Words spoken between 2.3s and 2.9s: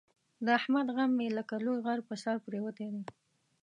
پرېوتی